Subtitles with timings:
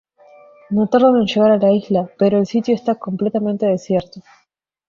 [0.77, 4.21] No tardan en llegar a la isla, pero el sitio está completamente desierto.